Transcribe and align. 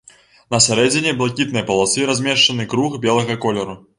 На 0.53 0.59
сярэдзіне 0.67 1.11
блакітнай 1.19 1.65
паласы 1.69 2.09
размешчаны 2.11 2.69
круг 2.75 2.99
белага 3.07 3.37
колеру. 3.47 3.77